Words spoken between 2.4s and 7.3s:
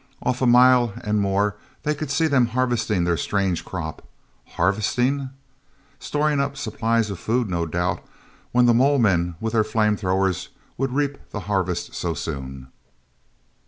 harvesting their strange crop—harvesting!—storing up supplies of